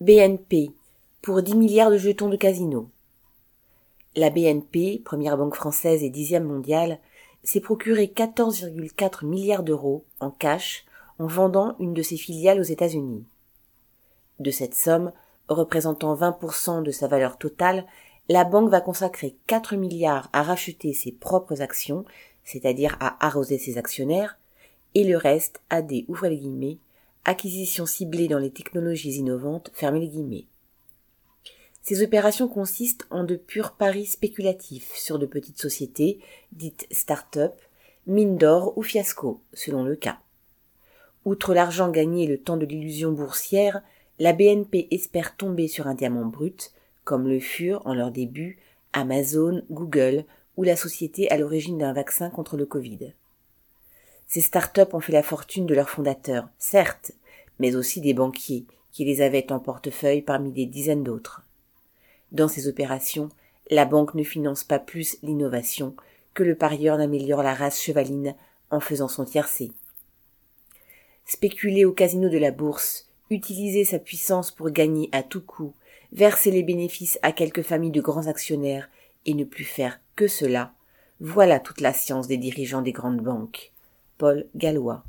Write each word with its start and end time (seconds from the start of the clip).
BNP, 0.00 0.70
pour 1.22 1.42
10 1.42 1.56
milliards 1.56 1.90
de 1.90 1.98
jetons 1.98 2.28
de 2.28 2.36
casino. 2.36 2.88
La 4.14 4.30
BNP, 4.30 5.02
première 5.04 5.36
banque 5.36 5.56
française 5.56 6.04
et 6.04 6.08
dixième 6.08 6.44
mondiale, 6.44 7.00
s'est 7.42 7.58
procuré 7.58 8.06
14,4 8.06 9.26
milliards 9.26 9.64
d'euros 9.64 10.04
en 10.20 10.30
cash 10.30 10.84
en 11.18 11.26
vendant 11.26 11.74
une 11.80 11.94
de 11.94 12.02
ses 12.02 12.16
filiales 12.16 12.60
aux 12.60 12.62
États-Unis. 12.62 13.24
De 14.38 14.52
cette 14.52 14.76
somme, 14.76 15.10
représentant 15.48 16.14
20% 16.14 16.84
de 16.84 16.92
sa 16.92 17.08
valeur 17.08 17.36
totale, 17.36 17.84
la 18.28 18.44
banque 18.44 18.70
va 18.70 18.80
consacrer 18.80 19.34
4 19.48 19.74
milliards 19.74 20.30
à 20.32 20.44
racheter 20.44 20.92
ses 20.92 21.10
propres 21.10 21.60
actions, 21.60 22.04
c'est-à-dire 22.44 22.96
à 23.00 23.26
arroser 23.26 23.58
ses 23.58 23.78
actionnaires, 23.78 24.38
et 24.94 25.02
le 25.02 25.16
reste 25.16 25.60
à 25.70 25.82
des, 25.82 26.06
guillemets, 26.08 26.78
acquisitions 27.28 27.84
ciblées 27.84 28.26
dans 28.26 28.38
les 28.38 28.50
technologies 28.50 29.16
innovantes, 29.16 29.70
fermez 29.74 30.00
les 30.00 30.08
guillemets. 30.08 30.46
Ces 31.82 32.02
opérations 32.02 32.48
consistent 32.48 33.06
en 33.10 33.22
de 33.22 33.36
purs 33.36 33.72
paris 33.72 34.06
spéculatifs 34.06 34.94
sur 34.94 35.18
de 35.18 35.26
petites 35.26 35.60
sociétés, 35.60 36.20
dites 36.52 36.86
start-up, 36.90 37.52
mines 38.06 38.38
d'or 38.38 38.76
ou 38.78 38.82
fiasco, 38.82 39.42
selon 39.52 39.84
le 39.84 39.94
cas. 39.94 40.20
Outre 41.26 41.52
l'argent 41.52 41.90
gagné 41.90 42.24
et 42.24 42.26
le 42.26 42.40
temps 42.40 42.56
de 42.56 42.64
l'illusion 42.64 43.12
boursière, 43.12 43.82
la 44.18 44.32
BNP 44.32 44.88
espère 44.90 45.36
tomber 45.36 45.68
sur 45.68 45.86
un 45.86 45.94
diamant 45.94 46.24
brut, 46.24 46.72
comme 47.04 47.28
le 47.28 47.40
furent, 47.40 47.86
en 47.86 47.92
leur 47.92 48.10
début, 48.10 48.58
Amazon, 48.94 49.62
Google 49.70 50.24
ou 50.56 50.62
la 50.62 50.76
société 50.76 51.30
à 51.30 51.36
l'origine 51.36 51.76
d'un 51.76 51.92
vaccin 51.92 52.30
contre 52.30 52.56
le 52.56 52.64
Covid. 52.64 53.12
Ces 54.28 54.42
start-up 54.42 54.92
ont 54.92 55.00
fait 55.00 55.12
la 55.12 55.22
fortune 55.22 55.64
de 55.64 55.74
leurs 55.74 55.88
fondateurs, 55.88 56.48
certes, 56.58 57.12
mais 57.58 57.76
aussi 57.76 58.00
des 58.00 58.14
banquiers, 58.14 58.66
qui 58.92 59.04
les 59.04 59.20
avaient 59.20 59.52
en 59.52 59.60
portefeuille 59.60 60.22
parmi 60.22 60.52
des 60.52 60.66
dizaines 60.66 61.04
d'autres. 61.04 61.42
Dans 62.32 62.48
ces 62.48 62.68
opérations, 62.68 63.28
la 63.70 63.84
banque 63.84 64.14
ne 64.14 64.24
finance 64.24 64.64
pas 64.64 64.78
plus 64.78 65.18
l'innovation 65.22 65.94
que 66.34 66.42
le 66.42 66.54
parieur 66.54 66.98
n'améliore 66.98 67.42
la 67.42 67.54
race 67.54 67.80
chevaline 67.80 68.34
en 68.70 68.80
faisant 68.80 69.08
son 69.08 69.24
tiercé. 69.24 69.72
Spéculer 71.26 71.84
au 71.84 71.92
casino 71.92 72.28
de 72.28 72.38
la 72.38 72.50
bourse, 72.50 73.10
utiliser 73.30 73.84
sa 73.84 73.98
puissance 73.98 74.50
pour 74.50 74.70
gagner 74.70 75.08
à 75.12 75.22
tout 75.22 75.42
coup, 75.42 75.74
verser 76.12 76.50
les 76.50 76.62
bénéfices 76.62 77.18
à 77.22 77.32
quelques 77.32 77.62
familles 77.62 77.90
de 77.90 78.00
grands 78.00 78.26
actionnaires 78.26 78.88
et 79.26 79.34
ne 79.34 79.44
plus 79.44 79.64
faire 79.64 80.00
que 80.16 80.26
cela, 80.26 80.72
voilà 81.20 81.60
toute 81.60 81.80
la 81.80 81.92
science 81.92 82.28
des 82.28 82.36
dirigeants 82.36 82.82
des 82.82 82.92
grandes 82.92 83.20
banques. 83.20 83.72
Paul 84.16 84.46
Gallois 84.54 85.04